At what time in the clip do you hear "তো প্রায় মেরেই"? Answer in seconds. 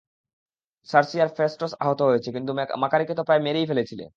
3.19-3.69